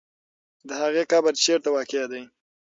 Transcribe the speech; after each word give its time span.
د 0.67 0.69
هغې 0.81 1.03
قبر 1.11 1.33
چېرته 1.43 1.69
واقع 1.75 2.03
دی؟ 2.11 2.21